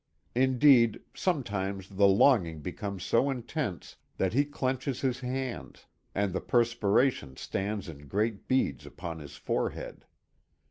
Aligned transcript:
Indeed, 0.33 0.99
sometimes 1.13 1.87
the 1.89 2.07
longing 2.07 2.61
becomes 2.61 3.03
so 3.03 3.29
intense 3.29 3.97
that 4.17 4.33
he 4.33 4.45
clenches 4.45 5.01
his 5.01 5.19
hands, 5.19 5.85
and 6.15 6.33
the 6.33 6.41
perspiration 6.41 7.37
stands 7.37 7.87
in 7.87 8.07
great 8.07 8.47
beads 8.47 8.87
upon 8.87 9.19
his 9.19 9.35
forehead. 9.35 10.05